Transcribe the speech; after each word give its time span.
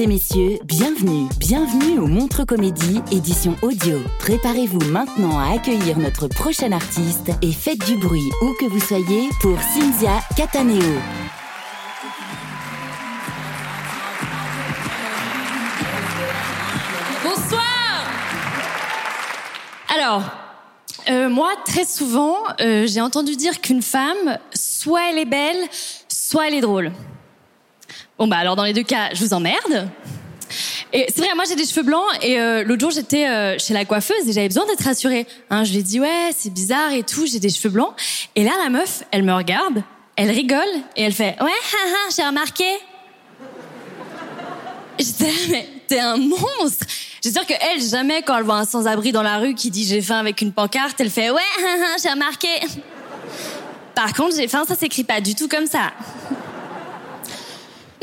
et 0.00 0.06
messieurs, 0.06 0.58
bienvenue, 0.64 1.28
bienvenue 1.38 1.98
au 1.98 2.06
Montre 2.06 2.44
Comédie, 2.44 3.02
édition 3.12 3.54
audio. 3.60 3.98
Préparez-vous 4.20 4.80
maintenant 4.90 5.38
à 5.38 5.52
accueillir 5.52 5.98
notre 5.98 6.26
prochain 6.26 6.72
artiste 6.72 7.30
et 7.42 7.52
faites 7.52 7.84
du 7.84 7.96
bruit 7.98 8.30
où 8.40 8.54
que 8.58 8.64
vous 8.64 8.80
soyez 8.80 9.28
pour 9.42 9.58
Cynthia 9.60 10.20
Cataneo. 10.36 10.80
Bonsoir 17.22 18.06
Alors, 19.94 20.22
euh, 21.10 21.28
moi, 21.28 21.50
très 21.66 21.84
souvent, 21.84 22.36
euh, 22.62 22.86
j'ai 22.86 23.02
entendu 23.02 23.36
dire 23.36 23.60
qu'une 23.60 23.82
femme, 23.82 24.38
soit 24.54 25.10
elle 25.10 25.18
est 25.18 25.26
belle, 25.26 25.68
soit 26.08 26.48
elle 26.48 26.54
est 26.54 26.62
drôle. 26.62 26.90
Bon, 28.20 28.28
bah 28.28 28.36
alors 28.36 28.54
dans 28.54 28.64
les 28.64 28.74
deux 28.74 28.82
cas, 28.82 29.14
je 29.14 29.24
vous 29.24 29.32
emmerde. 29.32 29.88
Et 30.92 31.06
c'est 31.08 31.22
vrai, 31.22 31.34
moi 31.34 31.44
j'ai 31.48 31.54
des 31.56 31.64
cheveux 31.64 31.84
blancs 31.84 32.04
et 32.20 32.38
euh, 32.38 32.62
l'autre 32.64 32.80
jour 32.82 32.90
j'étais 32.90 33.26
euh, 33.26 33.56
chez 33.58 33.72
la 33.72 33.86
coiffeuse 33.86 34.28
et 34.28 34.32
j'avais 34.34 34.48
besoin 34.48 34.66
d'être 34.66 34.84
rassurée. 34.84 35.26
Hein, 35.48 35.64
je 35.64 35.72
lui 35.72 35.78
ai 35.78 35.82
dit 35.82 36.00
ouais 36.00 36.28
c'est 36.36 36.52
bizarre 36.52 36.92
et 36.92 37.02
tout, 37.02 37.24
j'ai 37.24 37.38
des 37.38 37.48
cheveux 37.48 37.70
blancs. 37.70 37.94
Et 38.36 38.44
là 38.44 38.50
la 38.62 38.68
meuf, 38.68 39.04
elle 39.10 39.22
me 39.22 39.32
regarde, 39.32 39.82
elle 40.16 40.30
rigole 40.30 40.58
et 40.96 41.04
elle 41.04 41.14
fait 41.14 41.34
ouais 41.40 41.50
j'ai 42.14 42.22
remarqué. 42.22 42.64
J'étais 44.98 45.24
là 45.24 45.32
mais 45.48 45.68
t'es 45.88 46.00
un 46.00 46.18
monstre. 46.18 46.84
Sûr 47.22 47.46
que 47.46 47.54
elle 47.72 47.80
jamais 47.80 48.20
quand 48.20 48.36
elle 48.36 48.44
voit 48.44 48.56
un 48.56 48.66
sans-abri 48.66 49.12
dans 49.12 49.22
la 49.22 49.38
rue 49.38 49.54
qui 49.54 49.70
dit 49.70 49.86
j'ai 49.86 50.02
faim 50.02 50.18
avec 50.18 50.42
une 50.42 50.52
pancarte, 50.52 51.00
elle 51.00 51.10
fait 51.10 51.30
ouais 51.30 51.40
j'ai 52.02 52.10
remarqué. 52.10 52.48
Par 53.94 54.12
contre 54.12 54.36
j'ai 54.36 54.46
faim 54.46 54.64
ça 54.68 54.74
s'écrit 54.74 55.04
pas 55.04 55.22
du 55.22 55.34
tout 55.34 55.48
comme 55.48 55.66
ça. 55.66 55.92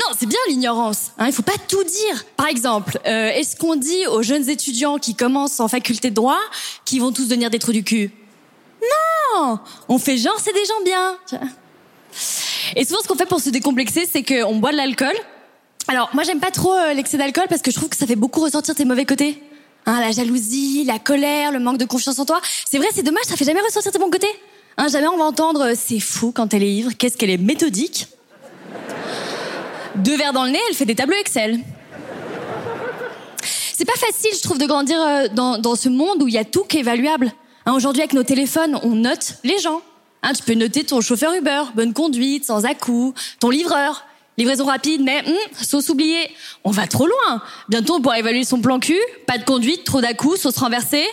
Non, 0.00 0.14
c'est 0.18 0.26
bien 0.26 0.38
l'ignorance. 0.48 1.12
Hein, 1.18 1.26
il 1.26 1.32
faut 1.32 1.42
pas 1.42 1.58
tout 1.66 1.82
dire. 1.82 2.24
Par 2.36 2.46
exemple, 2.46 3.00
euh, 3.06 3.30
est-ce 3.30 3.56
qu'on 3.56 3.76
dit 3.76 4.06
aux 4.06 4.22
jeunes 4.22 4.48
étudiants 4.48 4.98
qui 4.98 5.14
commencent 5.14 5.60
en 5.60 5.68
faculté 5.68 6.10
de 6.10 6.14
droit 6.14 6.38
qu'ils 6.84 7.00
vont 7.00 7.12
tous 7.12 7.28
devenir 7.28 7.50
des 7.50 7.58
trous 7.58 7.72
du 7.72 7.82
cul? 7.82 8.10
Non 8.80 9.58
On 9.88 9.98
fait 9.98 10.16
genre 10.16 10.38
c'est 10.38 10.52
des 10.52 10.64
gens 10.64 10.82
bien. 10.84 11.18
Et 12.76 12.84
souvent, 12.84 13.00
ce 13.02 13.08
qu'on 13.08 13.16
fait 13.16 13.26
pour 13.26 13.40
se 13.40 13.50
décomplexer, 13.50 14.08
c'est 14.10 14.22
qu'on 14.22 14.56
boit 14.56 14.72
de 14.72 14.76
l'alcool. 14.76 15.14
Alors, 15.88 16.10
moi, 16.12 16.22
j'aime 16.22 16.40
pas 16.40 16.50
trop 16.50 16.74
euh, 16.74 16.92
l'excès 16.92 17.16
d'alcool 17.16 17.46
parce 17.48 17.62
que 17.62 17.70
je 17.70 17.76
trouve 17.76 17.88
que 17.88 17.96
ça 17.96 18.06
fait 18.06 18.16
beaucoup 18.16 18.40
ressortir 18.40 18.74
tes 18.74 18.84
mauvais 18.84 19.06
côtés. 19.06 19.42
Hein, 19.86 20.00
la 20.00 20.12
jalousie, 20.12 20.84
la 20.84 20.98
colère, 20.98 21.50
le 21.50 21.60
manque 21.60 21.78
de 21.78 21.86
confiance 21.86 22.18
en 22.18 22.26
toi. 22.26 22.40
C'est 22.70 22.78
vrai, 22.78 22.88
c'est 22.94 23.02
dommage, 23.02 23.24
ça 23.24 23.36
fait 23.36 23.46
jamais 23.46 23.62
ressortir 23.62 23.90
tes 23.90 23.98
bons 23.98 24.10
côtés. 24.10 24.28
Hein, 24.76 24.88
jamais 24.88 25.08
on 25.08 25.16
va 25.16 25.24
entendre 25.24 25.72
euh, 25.72 25.74
c'est 25.74 25.98
fou 25.98 26.30
quand 26.30 26.52
elle 26.52 26.62
est 26.62 26.72
ivre, 26.72 26.92
qu'est-ce 26.96 27.16
qu'elle 27.16 27.30
est 27.30 27.38
méthodique. 27.38 28.06
Deux 29.98 30.16
verres 30.16 30.32
dans 30.32 30.44
le 30.44 30.50
nez, 30.50 30.60
elle 30.68 30.76
fait 30.76 30.84
des 30.84 30.94
tableaux 30.94 31.16
Excel. 31.20 31.58
C'est 33.72 33.84
pas 33.84 33.96
facile, 33.96 34.30
je 34.34 34.42
trouve, 34.42 34.58
de 34.58 34.66
grandir 34.66 35.00
euh, 35.00 35.26
dans, 35.32 35.58
dans 35.58 35.74
ce 35.74 35.88
monde 35.88 36.22
où 36.22 36.28
il 36.28 36.34
y 36.34 36.38
a 36.38 36.44
tout 36.44 36.64
qui 36.64 36.76
est 36.76 36.80
évaluable. 36.80 37.32
Hein, 37.66 37.74
Aujourd'hui, 37.74 38.02
avec 38.02 38.12
nos 38.12 38.22
téléphones, 38.22 38.78
on 38.82 38.94
note 38.94 39.34
les 39.44 39.58
gens. 39.58 39.82
Hein, 40.22 40.32
tu 40.34 40.42
peux 40.42 40.54
noter 40.54 40.84
ton 40.84 41.00
chauffeur 41.00 41.32
Uber, 41.34 41.62
bonne 41.74 41.92
conduite, 41.92 42.44
sans 42.44 42.64
à-coups, 42.64 43.20
ton 43.40 43.50
livreur, 43.50 44.04
livraison 44.36 44.66
rapide, 44.66 45.00
mais 45.02 45.22
hum, 45.26 45.34
sauce 45.52 45.88
oubliée. 45.88 46.30
On 46.64 46.70
va 46.70 46.86
trop 46.86 47.06
loin. 47.06 47.42
Bientôt, 47.68 47.96
on 47.96 48.00
pourra 48.00 48.18
évaluer 48.18 48.44
son 48.44 48.60
plan 48.60 48.78
cul, 48.78 49.00
pas 49.26 49.38
de 49.38 49.44
conduite, 49.44 49.84
trop 49.84 50.00
d'à-coups, 50.00 50.40
sauce 50.40 50.58
renversée. 50.58 51.06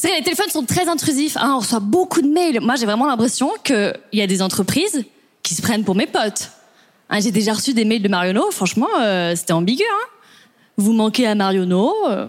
C'est 0.00 0.08
vrai, 0.08 0.16
les 0.16 0.24
téléphones 0.24 0.48
sont 0.48 0.64
très 0.64 0.88
intrusifs. 0.88 1.36
Hein, 1.36 1.52
on 1.56 1.58
reçoit 1.58 1.78
beaucoup 1.78 2.22
de 2.22 2.26
mails. 2.26 2.58
Moi, 2.62 2.76
j'ai 2.76 2.86
vraiment 2.86 3.04
l'impression 3.04 3.52
qu'il 3.62 3.92
y 4.14 4.22
a 4.22 4.26
des 4.26 4.40
entreprises 4.40 5.04
qui 5.42 5.54
se 5.54 5.60
prennent 5.60 5.84
pour 5.84 5.94
mes 5.94 6.06
potes. 6.06 6.52
Hein, 7.10 7.20
j'ai 7.20 7.30
déjà 7.30 7.52
reçu 7.52 7.74
des 7.74 7.84
mails 7.84 8.00
de 8.00 8.08
Marionneau. 8.08 8.50
Franchement, 8.50 8.88
euh, 8.98 9.36
c'était 9.36 9.52
ambigu. 9.52 9.82
Hein. 9.82 10.06
Vous 10.78 10.94
manquez 10.94 11.26
à 11.26 11.34
Marionneau. 11.34 11.94
euh. 12.08 12.28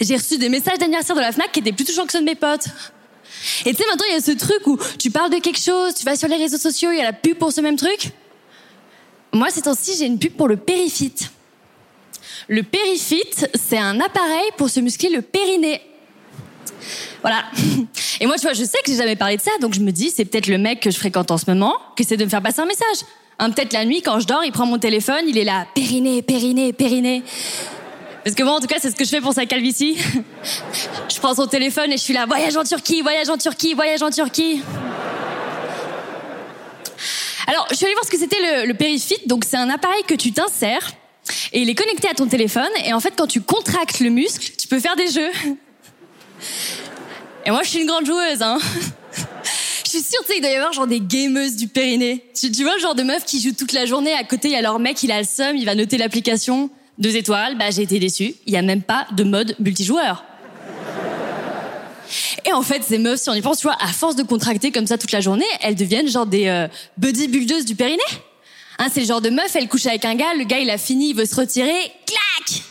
J'ai 0.00 0.16
reçu 0.16 0.38
des 0.38 0.48
messages 0.48 0.78
d'anniversaire 0.78 1.14
de 1.14 1.20
la 1.20 1.32
Fnac 1.32 1.52
qui 1.52 1.60
étaient 1.60 1.72
plus 1.72 1.84
touchants 1.84 2.06
que 2.06 2.12
ceux 2.12 2.20
de 2.20 2.24
mes 2.24 2.34
potes. 2.34 2.68
Et 3.66 3.74
tu 3.74 3.76
sais, 3.76 3.84
maintenant, 3.86 4.06
il 4.08 4.14
y 4.14 4.16
a 4.16 4.22
ce 4.22 4.32
truc 4.32 4.66
où 4.66 4.78
tu 4.98 5.10
parles 5.10 5.30
de 5.30 5.38
quelque 5.38 5.60
chose, 5.60 5.92
tu 5.94 6.06
vas 6.06 6.16
sur 6.16 6.28
les 6.28 6.36
réseaux 6.36 6.56
sociaux, 6.56 6.92
il 6.92 6.96
y 6.96 7.02
a 7.02 7.04
la 7.04 7.12
pub 7.12 7.36
pour 7.36 7.52
ce 7.52 7.60
même 7.60 7.76
truc. 7.76 8.08
Moi, 9.34 9.50
ces 9.50 9.60
temps-ci, 9.60 9.96
j'ai 9.98 10.06
une 10.06 10.18
pub 10.18 10.32
pour 10.32 10.48
le 10.48 10.56
Périfit. 10.56 11.12
Le 12.48 12.62
Périfit, 12.62 13.22
c'est 13.52 13.76
un 13.76 14.00
appareil 14.00 14.48
pour 14.56 14.70
se 14.70 14.80
muscler 14.80 15.10
le 15.10 15.20
périnée. 15.20 15.82
Voilà. 17.22 17.44
Et 18.20 18.26
moi, 18.26 18.36
tu 18.36 18.42
vois, 18.42 18.52
je 18.52 18.64
sais 18.64 18.78
que 18.84 18.90
j'ai 18.90 18.96
jamais 18.96 19.16
parlé 19.16 19.36
de 19.36 19.42
ça, 19.42 19.50
donc 19.60 19.74
je 19.74 19.80
me 19.80 19.92
dis, 19.92 20.10
c'est 20.10 20.24
peut-être 20.24 20.46
le 20.46 20.58
mec 20.58 20.80
que 20.80 20.90
je 20.90 20.98
fréquente 20.98 21.30
en 21.30 21.38
ce 21.38 21.44
moment 21.48 21.74
qui 21.96 22.02
essaie 22.02 22.16
de 22.16 22.24
me 22.24 22.30
faire 22.30 22.42
passer 22.42 22.60
un 22.60 22.66
message. 22.66 23.06
Hein, 23.38 23.50
peut-être 23.50 23.72
la 23.72 23.84
nuit, 23.84 24.02
quand 24.02 24.20
je 24.20 24.26
dors, 24.26 24.44
il 24.44 24.52
prend 24.52 24.66
mon 24.66 24.78
téléphone, 24.78 25.24
il 25.26 25.38
est 25.38 25.44
là, 25.44 25.66
périnée, 25.74 26.22
périnée, 26.22 26.72
périnée. 26.72 27.22
Parce 28.22 28.36
que 28.36 28.42
moi, 28.42 28.54
en 28.54 28.60
tout 28.60 28.66
cas, 28.66 28.76
c'est 28.78 28.90
ce 28.90 28.96
que 28.96 29.04
je 29.04 29.10
fais 29.10 29.20
pour 29.20 29.32
sa 29.32 29.46
calvitie. 29.46 29.96
Je 31.08 31.18
prends 31.18 31.34
son 31.34 31.46
téléphone 31.46 31.92
et 31.92 31.96
je 31.96 32.02
suis 32.02 32.14
là, 32.14 32.24
voyage 32.24 32.56
en 32.56 32.64
Turquie, 32.64 33.02
voyage 33.02 33.28
en 33.28 33.36
Turquie, 33.36 33.74
voyage 33.74 34.02
en 34.02 34.10
Turquie. 34.10 34.62
Alors, 37.46 37.66
je 37.70 37.74
suis 37.74 37.84
allée 37.84 37.94
voir 37.94 38.04
ce 38.04 38.10
que 38.10 38.18
c'était 38.18 38.38
le, 38.38 38.68
le 38.68 38.74
Perifit. 38.74 39.18
Donc, 39.26 39.44
c'est 39.44 39.56
un 39.56 39.68
appareil 39.68 40.02
que 40.06 40.14
tu 40.14 40.32
t'insères 40.32 40.92
et 41.52 41.60
il 41.60 41.68
est 41.68 41.74
connecté 41.74 42.08
à 42.08 42.14
ton 42.14 42.26
téléphone. 42.26 42.70
Et 42.84 42.92
en 42.92 43.00
fait, 43.00 43.12
quand 43.16 43.26
tu 43.26 43.40
contractes 43.40 44.00
le 44.00 44.10
muscle, 44.10 44.52
tu 44.56 44.68
peux 44.68 44.80
faire 44.80 44.96
des 44.96 45.08
jeux. 45.08 45.30
Et 47.46 47.50
moi, 47.50 47.62
je 47.62 47.68
suis 47.68 47.80
une 47.80 47.86
grande 47.86 48.06
joueuse, 48.06 48.42
hein. 48.42 48.58
Je 49.84 49.98
suis 49.98 50.04
sûre, 50.04 50.20
tu 50.20 50.28
sais, 50.28 50.38
il 50.38 50.40
doit 50.40 50.50
y 50.50 50.54
avoir 50.54 50.72
genre 50.72 50.86
des 50.86 51.00
gameuses 51.00 51.56
du 51.56 51.66
périnée. 51.66 52.24
Tu, 52.32 52.62
vois 52.62 52.76
le 52.76 52.80
genre 52.80 52.94
de 52.94 53.02
meufs 53.02 53.24
qui 53.24 53.40
jouent 53.40 53.56
toute 53.56 53.72
la 53.72 53.86
journée 53.86 54.12
à 54.12 54.22
côté, 54.22 54.46
il 54.46 54.52
y 54.52 54.56
a 54.56 54.62
leur 54.62 54.78
mec, 54.78 55.02
il 55.02 55.10
a 55.10 55.18
le 55.18 55.26
seum, 55.26 55.56
il 55.56 55.64
va 55.64 55.74
noter 55.74 55.98
l'application. 55.98 56.70
Deux 56.98 57.16
étoiles, 57.16 57.58
bah 57.58 57.72
j'ai 57.72 57.82
été 57.82 57.98
déçue. 57.98 58.36
Il 58.46 58.52
y 58.52 58.56
a 58.56 58.62
même 58.62 58.82
pas 58.82 59.08
de 59.10 59.24
mode 59.24 59.56
multijoueur. 59.58 60.24
Et 62.46 62.52
en 62.52 62.62
fait, 62.62 62.84
ces 62.84 62.98
meufs, 62.98 63.20
si 63.20 63.30
on 63.30 63.34
y 63.34 63.40
pense, 63.40 63.58
tu 63.58 63.64
vois, 63.64 63.76
à 63.80 63.88
force 63.88 64.14
de 64.14 64.22
contracter 64.22 64.70
comme 64.70 64.86
ça 64.86 64.96
toute 64.96 65.10
la 65.10 65.20
journée, 65.20 65.46
elles 65.60 65.74
deviennent 65.74 66.08
genre 66.08 66.26
des 66.26 66.46
euh, 66.46 66.68
bodybuildeuses 66.96 67.64
du 67.64 67.74
périnée. 67.74 67.98
Hein, 68.78 68.86
c'est 68.92 69.00
le 69.00 69.06
genre 69.06 69.20
de 69.20 69.30
meuf, 69.30 69.56
elle 69.56 69.68
couche 69.68 69.86
avec 69.86 70.04
un 70.04 70.14
gars, 70.14 70.34
le 70.38 70.44
gars 70.44 70.60
il 70.60 70.70
a 70.70 70.78
fini, 70.78 71.10
il 71.10 71.16
veut 71.16 71.26
se 71.26 71.34
retirer, 71.34 71.92
clac 72.06 72.62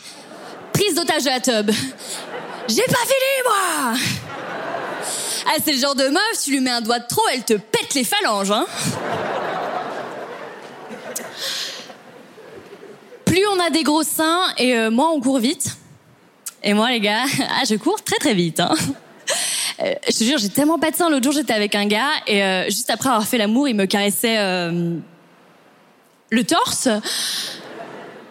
Prise 0.72 0.94
d'otage 0.94 1.24
de 1.24 1.28
la 1.28 1.40
tub. 1.40 1.70
J'ai 2.70 2.82
pas 2.82 2.98
fini, 3.00 3.42
moi 3.44 3.98
Ah, 5.46 5.56
c'est 5.64 5.72
le 5.72 5.78
genre 5.78 5.96
de 5.96 6.08
meuf, 6.08 6.44
tu 6.44 6.52
lui 6.52 6.60
mets 6.60 6.70
un 6.70 6.80
doigt 6.80 7.00
de 7.00 7.06
trop, 7.08 7.22
elle 7.32 7.44
te 7.44 7.54
pète 7.54 7.94
les 7.94 8.04
phalanges, 8.04 8.52
hein 8.52 8.66
Plus 13.24 13.44
on 13.54 13.60
a 13.60 13.70
des 13.70 13.82
gros 13.82 14.04
seins, 14.04 14.42
et 14.56 14.76
euh, 14.76 14.90
moins 14.90 15.10
on 15.10 15.20
court 15.20 15.38
vite. 15.38 15.76
Et 16.62 16.74
moi, 16.74 16.90
les 16.90 17.00
gars, 17.00 17.24
ah, 17.60 17.64
je 17.68 17.74
cours 17.74 18.02
très 18.04 18.18
très 18.18 18.34
vite, 18.34 18.60
hein 18.60 18.74
Euh, 19.82 19.94
je 20.06 20.18
te 20.18 20.24
jure, 20.24 20.38
j'ai 20.38 20.50
tellement 20.50 20.78
pas 20.78 20.90
de 20.90 20.96
seins. 20.96 21.08
L'autre 21.08 21.24
jour, 21.24 21.32
j'étais 21.32 21.54
avec 21.54 21.74
un 21.74 21.86
gars 21.86 22.10
et 22.26 22.42
euh, 22.42 22.64
juste 22.66 22.90
après 22.90 23.08
avoir 23.08 23.26
fait 23.26 23.38
l'amour, 23.38 23.66
il 23.66 23.74
me 23.74 23.86
caressait 23.86 24.36
euh, 24.38 24.96
le 26.30 26.44
torse. 26.44 26.88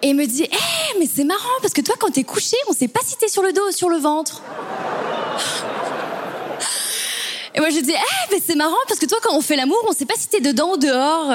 Et 0.01 0.13
me 0.13 0.25
dit, 0.25 0.43
hé, 0.43 0.97
mais 0.99 1.07
c'est 1.13 1.25
marrant 1.25 1.59
parce 1.61 1.73
que 1.73 1.81
toi, 1.81 1.95
quand 1.99 2.11
t'es 2.11 2.23
couché, 2.23 2.55
on 2.69 2.73
sait 2.73 2.87
pas 2.87 3.01
si 3.05 3.17
t'es 3.17 3.27
sur 3.27 3.43
le 3.43 3.51
dos 3.51 3.67
ou 3.67 3.71
sur 3.71 3.89
le 3.89 3.97
ventre. 3.97 4.41
moi, 7.57 7.69
je 7.69 7.79
dis, 7.79 7.91
eh, 7.91 8.31
mais 8.31 8.41
c'est 8.45 8.55
marrant 8.55 8.77
parce 8.87 8.99
que 8.99 9.05
toi, 9.05 9.17
quand 9.21 9.35
on 9.35 9.41
fait 9.41 9.57
l'amour, 9.57 9.77
on 9.87 9.91
sait 9.91 10.05
pas 10.05 10.13
si 10.17 10.29
t'es 10.29 10.39
dedans 10.39 10.71
ou 10.71 10.77
dehors. 10.77 11.27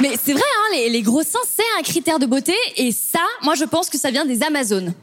Mais 0.00 0.12
c'est 0.24 0.32
vrai, 0.32 0.42
hein, 0.42 0.76
les, 0.76 0.88
les 0.88 1.02
gros 1.02 1.22
seins, 1.22 1.40
c'est 1.44 1.62
un 1.78 1.82
critère 1.82 2.18
de 2.18 2.26
beauté. 2.26 2.54
Et 2.76 2.92
ça, 2.92 3.18
moi, 3.42 3.54
je 3.54 3.64
pense 3.64 3.90
que 3.90 3.98
ça 3.98 4.10
vient 4.10 4.24
des 4.24 4.42
Amazones. 4.42 4.94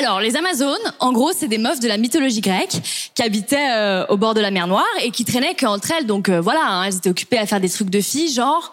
Alors, 0.00 0.22
les 0.22 0.34
Amazones, 0.34 0.78
en 0.98 1.12
gros, 1.12 1.32
c'est 1.36 1.46
des 1.46 1.58
meufs 1.58 1.78
de 1.78 1.86
la 1.86 1.98
mythologie 1.98 2.40
grecque 2.40 2.80
qui 3.14 3.22
habitaient 3.22 3.70
euh, 3.70 4.06
au 4.06 4.16
bord 4.16 4.32
de 4.32 4.40
la 4.40 4.50
mer 4.50 4.66
Noire 4.66 4.86
et 5.02 5.10
qui 5.10 5.26
traînaient 5.26 5.54
qu'entre 5.54 5.90
elles. 5.90 6.06
Donc 6.06 6.30
euh, 6.30 6.40
voilà, 6.40 6.62
hein, 6.64 6.84
elles 6.84 6.96
étaient 6.96 7.10
occupées 7.10 7.36
à 7.36 7.44
faire 7.44 7.60
des 7.60 7.68
trucs 7.68 7.90
de 7.90 8.00
filles, 8.00 8.32
genre 8.32 8.72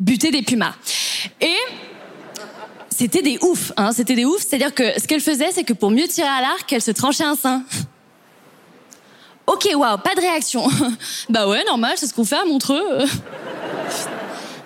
buter 0.00 0.32
des 0.32 0.42
pumas. 0.42 0.74
Et 1.40 1.54
c'était 2.90 3.22
des 3.22 3.38
oufs, 3.42 3.70
hein, 3.76 3.92
c'était 3.92 4.16
des 4.16 4.24
oufs. 4.24 4.40
C'est-à-dire 4.40 4.74
que 4.74 4.98
ce 5.00 5.06
qu'elles 5.06 5.20
faisaient, 5.20 5.52
c'est 5.52 5.62
que 5.62 5.72
pour 5.72 5.92
mieux 5.92 6.08
tirer 6.08 6.26
à 6.26 6.40
l'arc, 6.40 6.72
elles 6.72 6.82
se 6.82 6.90
tranchaient 6.90 7.22
un 7.22 7.36
sein. 7.36 7.62
Ok, 9.46 9.68
waouh, 9.72 9.98
pas 9.98 10.16
de 10.16 10.20
réaction. 10.20 10.66
bah 11.28 11.46
ouais, 11.46 11.62
normal, 11.62 11.92
c'est 11.94 12.08
ce 12.08 12.14
qu'on 12.14 12.24
fait 12.24 12.38
à 12.38 12.44
Montreux. 12.44 12.82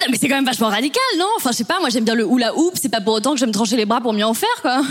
Non, 0.01 0.07
mais 0.11 0.17
c'est 0.19 0.29
quand 0.29 0.37
même 0.37 0.47
vachement 0.47 0.69
radical, 0.69 1.03
non? 1.19 1.27
Enfin, 1.37 1.51
je 1.53 1.59
sais 1.59 1.65
pas, 1.65 1.79
moi 1.79 1.91
j'aime 1.91 2.05
bien 2.05 2.15
le 2.15 2.25
hula 2.25 2.57
hoop, 2.57 2.75
c'est 2.81 2.89
pas 2.89 3.03
pour 3.03 3.15
autant 3.15 3.33
que 3.33 3.37
je 3.37 3.45
vais 3.45 3.49
me 3.49 3.53
trancher 3.53 3.77
les 3.77 3.85
bras 3.85 4.01
pour 4.01 4.15
mieux 4.15 4.25
en 4.25 4.35
faire, 4.35 4.49
quoi. 4.63 4.83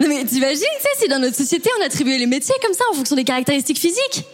Non, 0.00 0.08
mais 0.08 0.24
t'imagines, 0.24 0.56
tu 0.58 0.82
sais, 0.82 1.04
si 1.04 1.08
dans 1.08 1.20
notre 1.20 1.36
société 1.36 1.70
on 1.78 1.84
attribuait 1.84 2.18
les 2.18 2.26
métiers 2.26 2.56
comme 2.60 2.74
ça 2.74 2.82
en 2.90 2.94
fonction 2.94 3.14
des 3.14 3.22
caractéristiques 3.22 3.78
physiques? 3.78 4.24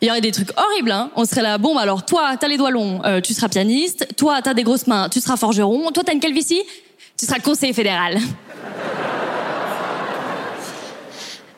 Il 0.00 0.06
y 0.06 0.10
aurait 0.10 0.20
des 0.20 0.30
trucs 0.30 0.50
horribles, 0.56 0.92
hein. 0.92 1.10
On 1.16 1.24
serait 1.24 1.42
là, 1.42 1.58
bon, 1.58 1.74
bah 1.74 1.80
alors 1.80 2.04
toi, 2.04 2.36
t'as 2.38 2.46
les 2.46 2.56
doigts 2.56 2.70
longs, 2.70 3.00
euh, 3.04 3.20
tu 3.20 3.34
seras 3.34 3.48
pianiste. 3.48 4.06
Toi, 4.16 4.40
t'as 4.40 4.54
des 4.54 4.62
grosses 4.62 4.86
mains, 4.86 5.08
tu 5.08 5.20
seras 5.20 5.36
forgeron. 5.36 5.90
Toi, 5.90 6.04
t'as 6.04 6.12
une 6.12 6.20
calvitie, 6.20 6.62
tu 7.18 7.26
seras 7.26 7.40
conseiller 7.40 7.72
fédéral. 7.72 8.18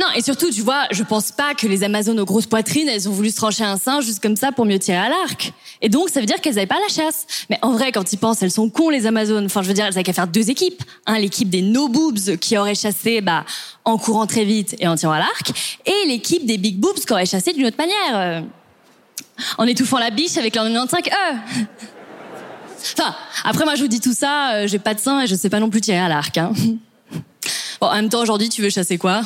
Non, 0.01 0.06
et 0.15 0.23
surtout, 0.23 0.49
tu 0.51 0.62
vois, 0.62 0.87
je 0.93 1.03
pense 1.03 1.33
pas 1.33 1.55
que 1.55 1.67
les 1.67 1.83
Amazones 1.83 2.21
aux 2.21 2.25
grosses 2.25 2.47
poitrines, 2.47 2.89
elles 2.89 3.09
ont 3.09 3.12
voulu 3.12 3.31
se 3.31 3.37
trancher 3.37 3.65
un 3.65 3.77
sein 3.77 4.01
juste 4.01 4.23
comme 4.23 4.37
ça 4.37 4.53
pour 4.53 4.65
mieux 4.65 4.79
tirer 4.79 4.99
à 4.99 5.09
l'arc. 5.09 5.53
Et 5.81 5.89
donc, 5.89 6.09
ça 6.09 6.21
veut 6.21 6.27
dire 6.27 6.41
qu'elles 6.41 6.59
avaient 6.59 6.67
pas 6.67 6.79
la 6.81 6.93
chasse. 6.93 7.27
Mais 7.51 7.59
en 7.63 7.73
vrai, 7.73 7.93
quand 7.93 8.13
ils 8.13 8.17
pensent, 8.19 8.43
elles 8.43 8.51
sont 8.51 8.69
cons, 8.71 8.89
les 8.89 9.07
Amazones. 9.07 9.47
Enfin, 9.47 9.63
je 9.63 9.69
veux 9.69 9.75
dire, 9.75 9.85
elles 9.87 9.95
avaient 9.95 10.03
qu'à 10.03 10.13
faire 10.13 10.27
deux 10.27 10.51
équipes. 10.51 10.83
Hein, 11.07 11.19
l'équipe 11.19 11.49
des 11.49 11.63
no 11.63 11.89
boobs 11.89 12.37
qui 12.39 12.57
auraient 12.59 12.75
chassé, 12.75 13.21
bah, 13.21 13.45
en 13.85 13.99
courant 13.99 14.27
très 14.27 14.45
vite 14.45 14.75
et 14.79 14.89
en 14.89 14.97
tirant 14.97 15.13
à 15.13 15.19
l'arc. 15.19 15.53
Et 15.87 16.07
l'équipe 16.09 16.45
des 16.47 16.59
big 16.59 16.79
boobs 16.79 16.99
qui 16.99 17.13
auraient 17.13 17.27
chassé 17.27 17.53
d'une 17.53 17.67
autre 17.67 17.79
manière. 17.79 17.97
euh, 18.15 18.41
en 19.57 19.67
étouffant 19.67 19.99
la 19.99 20.11
biche 20.11 20.37
avec 20.37 20.55
leur 20.57 20.65
95 20.65 21.01
E. 21.07 21.37
Enfin, 22.99 23.15
après, 23.45 23.65
moi, 23.65 23.75
je 23.75 23.83
vous 23.83 23.89
dis 23.89 24.01
tout 24.01 24.15
ça, 24.15 24.55
euh, 24.55 24.67
j'ai 24.67 24.79
pas 24.79 24.95
de 24.95 25.01
sein 25.01 25.21
et 25.23 25.27
je 25.27 25.35
sais 25.35 25.51
pas 25.51 25.61
non 25.61 25.71
plus 25.71 25.81
tirer 25.81 25.99
à 25.99 26.09
l'arc, 26.09 26.37
hein. 26.39 26.53
Bon, 27.81 27.87
en 27.87 27.95
même 27.95 28.09
temps, 28.09 28.21
aujourd'hui, 28.21 28.49
tu 28.49 28.63
veux 28.63 28.71
chasser 28.71 28.99
quoi? 28.99 29.21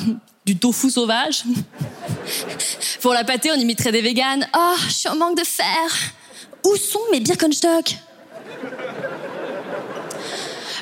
Du 0.45 0.57
tofu 0.57 0.91
sauvage? 0.91 1.45
Pour 3.01 3.15
la 3.15 3.25
pâté, 3.25 3.51
on 3.51 3.59
imiterait 3.59 3.93
des 3.93 4.03
véganes. 4.03 4.47
Oh, 4.57 4.75
je 4.87 4.93
suis 4.93 5.09
en 5.09 5.17
manque 5.17 5.39
de 5.39 5.45
fer. 5.45 5.65
Où 6.65 6.77
sont 6.77 7.01
mes 7.11 7.21
Birkenstock? 7.21 7.97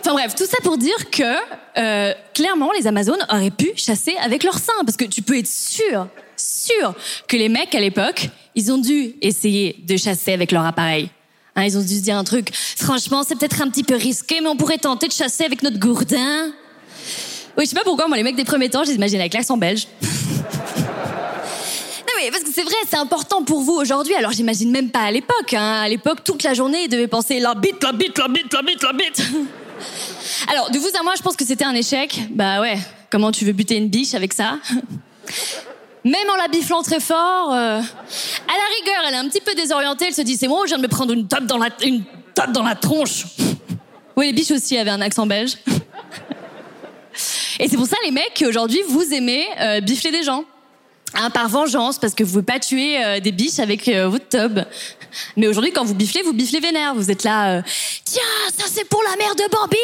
Enfin 0.00 0.12
bref, 0.12 0.34
tout 0.34 0.46
ça 0.46 0.56
pour 0.62 0.78
dire 0.78 1.10
que 1.10 1.22
euh, 1.76 2.14
clairement 2.34 2.70
les 2.72 2.86
Amazones 2.86 3.24
auraient 3.30 3.50
pu 3.50 3.72
chasser 3.76 4.16
avec 4.22 4.44
leurs 4.44 4.58
seins 4.58 4.72
parce 4.84 4.96
que 4.96 5.04
tu 5.04 5.22
peux 5.22 5.38
être 5.38 5.46
sûr, 5.46 6.08
sûr 6.36 6.94
que 7.28 7.36
les 7.36 7.48
mecs 7.48 7.74
à 7.74 7.80
l'époque, 7.80 8.30
ils 8.54 8.72
ont 8.72 8.78
dû 8.78 9.14
essayer 9.20 9.76
de 9.86 9.96
chasser 9.96 10.32
avec 10.32 10.52
leur 10.52 10.64
appareil. 10.64 11.10
Hein, 11.54 11.64
ils 11.64 11.76
ont 11.76 11.82
dû 11.82 11.96
se 11.96 12.02
dire 12.02 12.16
un 12.16 12.24
truc. 12.24 12.50
Franchement, 12.54 13.22
c'est 13.22 13.36
peut-être 13.36 13.60
un 13.60 13.68
petit 13.68 13.84
peu 13.84 13.94
risqué, 13.94 14.40
mais 14.40 14.48
on 14.48 14.56
pourrait 14.56 14.78
tenter 14.78 15.08
de 15.08 15.12
chasser 15.12 15.44
avec 15.44 15.62
notre 15.62 15.78
gourdin. 15.78 16.52
Oui, 17.58 17.64
je 17.64 17.70
sais 17.70 17.76
pas 17.76 17.84
pourquoi, 17.84 18.08
moi 18.08 18.16
les 18.16 18.22
mecs 18.22 18.36
des 18.36 18.44
premiers 18.44 18.70
temps, 18.70 18.84
je 18.84 18.92
avec 18.92 19.34
l'accent 19.34 19.56
belge. 19.56 19.86
Mais 22.22 22.30
parce 22.30 22.44
que 22.44 22.52
c'est 22.52 22.62
vrai, 22.62 22.74
c'est 22.88 22.96
important 22.96 23.42
pour 23.44 23.62
vous 23.62 23.72
aujourd'hui. 23.72 24.14
Alors 24.14 24.32
j'imagine 24.32 24.70
même 24.70 24.90
pas 24.90 25.00
à 25.00 25.10
l'époque. 25.10 25.54
Hein. 25.54 25.80
À 25.82 25.88
l'époque, 25.88 26.22
toute 26.24 26.42
la 26.42 26.52
journée, 26.54 26.84
ils 26.84 26.88
devaient 26.88 27.08
penser 27.08 27.40
la 27.40 27.54
bite, 27.54 27.82
la 27.82 27.92
bite, 27.92 28.18
la 28.18 28.28
bite, 28.28 28.52
la 28.52 28.62
bite, 28.62 28.82
la 28.82 28.92
bite. 28.92 29.22
Alors 30.48 30.70
de 30.70 30.78
vous 30.78 30.88
à 30.98 31.02
moi, 31.02 31.14
je 31.16 31.22
pense 31.22 31.36
que 31.36 31.46
c'était 31.46 31.64
un 31.64 31.74
échec. 31.74 32.20
Bah 32.30 32.60
ouais. 32.60 32.78
Comment 33.10 33.32
tu 33.32 33.44
veux 33.44 33.52
buter 33.52 33.76
une 33.76 33.88
biche 33.88 34.14
avec 34.14 34.34
ça? 34.34 34.58
Même 36.04 36.30
en 36.30 36.36
la 36.36 36.48
biflant 36.48 36.82
très 36.82 37.00
fort, 37.00 37.52
euh, 37.52 37.78
à 37.78 37.80
la 37.80 38.76
rigueur, 38.78 39.02
elle 39.08 39.14
est 39.14 39.18
un 39.18 39.28
petit 39.28 39.40
peu 39.40 39.54
désorientée. 39.54 40.06
Elle 40.08 40.14
se 40.14 40.22
dit 40.22 40.36
c'est 40.36 40.48
bon, 40.48 40.62
je 40.64 40.68
viens 40.68 40.78
de 40.78 40.82
me 40.82 40.88
prendre 40.88 41.12
une 41.12 41.26
tape 41.26 41.46
dans 41.46 41.58
la 41.58 41.68
une 41.82 42.04
tape 42.34 42.52
dans 42.52 42.62
la 42.62 42.74
tronche. 42.74 43.24
Oui, 44.16 44.26
les 44.26 44.32
biches 44.34 44.50
aussi 44.50 44.76
avaient 44.76 44.90
un 44.90 45.00
accent 45.00 45.24
belge. 45.24 45.56
Et 47.58 47.68
c'est 47.68 47.76
pour 47.76 47.86
ça, 47.86 47.96
les 48.04 48.10
mecs, 48.10 48.34
qu'aujourd'hui, 48.38 48.80
vous 48.88 49.14
aimez 49.14 49.46
euh, 49.60 49.80
bifler 49.80 50.10
des 50.10 50.22
gens. 50.22 50.44
Hein, 51.14 51.30
par 51.30 51.48
vengeance, 51.48 51.98
parce 51.98 52.14
que 52.14 52.22
vous 52.22 52.30
pouvez 52.30 52.44
pas 52.44 52.60
tuer 52.60 53.04
euh, 53.04 53.20
des 53.20 53.32
biches 53.32 53.58
avec 53.58 53.88
euh, 53.88 54.08
votre 54.08 54.28
tub. 54.28 54.60
Mais 55.36 55.48
aujourd'hui, 55.48 55.72
quand 55.72 55.84
vous 55.84 55.94
biflez, 55.94 56.22
vous 56.22 56.32
biflez 56.32 56.60
vénère. 56.60 56.94
Vous 56.94 57.10
êtes 57.10 57.24
là, 57.24 57.56
euh, 57.56 57.62
tiens, 58.04 58.22
ça 58.56 58.66
c'est 58.72 58.84
pour 58.84 59.02
la 59.10 59.16
mère 59.16 59.34
de 59.34 59.42
Bambi 59.50 59.76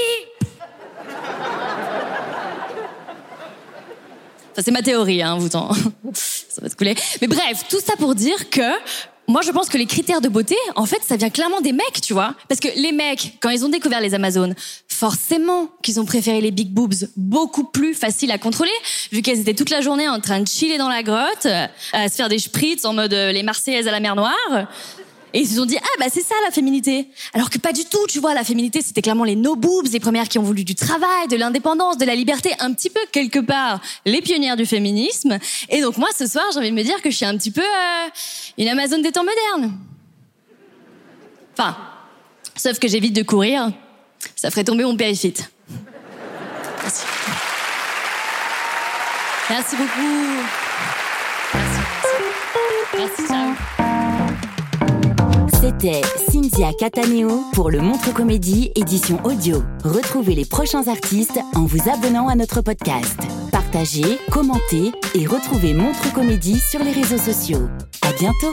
Ça, 4.55 4.63
c'est 4.63 4.71
ma 4.71 4.83
théorie, 4.83 5.23
hein, 5.23 5.37
vous 5.37 5.55
en... 5.55 5.75
ça 6.15 6.63
va 6.63 6.69
se 6.69 6.77
couler. 6.77 6.95
Mais 7.21 7.27
bref, 7.27 7.65
tout 7.69 7.81
ça 7.81 7.95
pour 7.97 8.15
dire 8.15 8.49
que 8.49 8.63
moi, 9.29 9.43
je 9.43 9.51
pense 9.51 9.69
que 9.69 9.77
les 9.77 9.87
critères 9.87 10.21
de 10.21 10.29
beauté, 10.29 10.57
en 10.77 10.87
fait, 10.87 11.03
ça 11.05 11.17
vient 11.17 11.31
clairement 11.31 11.61
des 11.61 11.73
mecs, 11.73 12.01
tu 12.01 12.13
vois. 12.13 12.35
Parce 12.49 12.61
que 12.61 12.69
les 12.77 12.93
mecs, 12.93 13.39
quand 13.41 13.51
ils 13.51 13.65
ont 13.65 13.69
découvert 13.69 14.01
les 14.01 14.15
Amazones, 14.15 14.55
forcément 14.97 15.69
qu'ils 15.83 16.01
ont 16.01 16.05
préféré 16.07 16.41
les 16.41 16.51
big 16.51 16.71
boobs, 16.71 16.95
beaucoup 17.17 17.65
plus 17.65 17.95
faciles 17.95 18.31
à 18.31 18.39
contrôler, 18.39 18.71
vu 19.13 19.21
qu'elles 19.21 19.41
étaient 19.41 19.55
toute 19.55 19.71
la 19.71 19.83
journée 19.83 20.09
en 20.09 20.21
train 20.21 20.41
de 20.41 20.49
chiller 20.49 20.79
dans 20.79 20.89
la 20.89 21.03
grotte, 21.03 21.47
euh, 21.47 21.67
à 21.93 22.09
se 22.09 22.15
faire 22.15 22.29
des 22.29 22.39
spritz 22.39 22.85
en 22.85 22.95
mode 22.95 23.13
euh, 23.13 23.31
les 23.31 23.43
Marseillaises 23.43 23.87
à 23.89 23.91
la 23.91 24.01
mer 24.01 24.17
Noire. 24.17 24.69
Et 25.35 25.41
ils 25.41 25.47
se 25.47 25.57
sont 25.57 25.67
dit, 25.67 25.77
ah 25.79 26.01
bah 26.01 26.07
c'est 26.11 26.23
ça 26.23 26.35
la 26.47 26.51
féminité. 26.51 27.09
Alors 27.35 27.51
que 27.51 27.59
pas 27.59 27.75
du 27.75 27.85
tout, 27.85 28.07
tu 28.09 28.21
vois, 28.21 28.33
la 28.33 28.43
féminité 28.43 28.81
c'était 28.81 29.03
clairement 29.03 29.25
les 29.25 29.37
no 29.37 29.55
boobs, 29.55 29.89
les 29.93 30.01
premières 30.01 30.29
qui 30.29 30.39
ont 30.39 30.43
voulu 30.43 30.65
du 30.65 30.75
travail, 30.75 31.29
de 31.29 31.37
l'indépendance, 31.37 31.99
de 31.99 32.07
la 32.07 32.15
liberté, 32.15 32.53
un 32.59 32.73
petit 32.73 32.89
peu 32.89 33.01
quelque 33.13 33.41
part 33.41 33.81
les 34.07 34.23
pionnières 34.23 34.57
du 34.57 34.65
féminisme. 34.65 35.39
Et 35.69 35.83
donc 35.83 35.99
moi 35.99 36.09
ce 36.17 36.27
soir 36.27 36.45
j'ai 36.55 36.59
envie 36.59 36.71
de 36.71 36.77
me 36.77 36.83
dire 36.83 37.03
que 37.03 37.11
je 37.11 37.17
suis 37.17 37.27
un 37.27 37.37
petit 37.37 37.51
peu 37.51 37.61
euh, 37.61 38.09
une 38.57 38.69
Amazone 38.69 39.03
des 39.03 39.13
temps 39.13 39.25
modernes. 39.25 39.77
Enfin, 41.53 41.77
sauf 42.57 42.79
que 42.79 42.89
j'évite 42.89 43.15
de 43.15 43.23
courir, 43.23 43.73
ça 44.35 44.51
ferait 44.51 44.65
tomber 44.65 44.85
mon 44.85 44.97
périphite. 44.97 45.51
Merci. 46.83 47.05
Merci 49.49 49.77
beaucoup. 49.77 49.91
Merci. 51.55 51.81
Merci, 52.99 53.23
merci. 53.31 53.67
C'était 55.61 56.01
Cynthia 56.31 56.73
Cataneo 56.79 57.43
pour 57.53 57.71
le 57.71 57.81
Montre 57.81 58.13
Comédie 58.13 58.71
édition 58.77 59.21
audio. 59.25 59.63
Retrouvez 59.85 60.35
les 60.35 60.45
prochains 60.45 60.87
artistes 60.89 61.39
en 61.55 61.65
vous 61.65 61.91
abonnant 61.91 62.29
à 62.29 62.35
notre 62.35 62.61
podcast. 62.61 63.19
Partagez, 63.53 64.19
commentez 64.31 64.93
et 65.15 65.27
retrouvez 65.27 65.75
Montre 65.75 66.13
Comédie 66.13 66.59
sur 66.59 66.83
les 66.83 66.93
réseaux 66.93 67.19
sociaux. 67.19 67.69
À 68.03 68.13
bientôt! 68.13 68.53